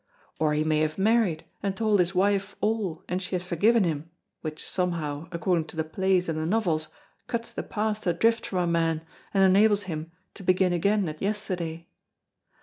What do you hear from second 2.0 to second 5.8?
wife all and she had forgiven him, which somehow, according to